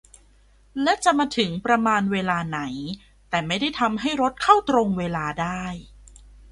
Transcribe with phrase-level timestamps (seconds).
[0.83, 2.59] และจะมาถึงประมาณเวลาไหน-
[3.29, 5.63] แต่ไม่ได้ทำให้รถเข้าตรงเวลาได้